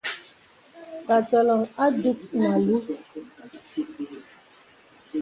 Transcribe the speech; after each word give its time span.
Tā 1.05 1.17
tɔləŋ 1.29 1.61
a 1.83 1.85
dùk 2.01 2.19
nə 2.39 2.45
àlùù. 2.55 2.77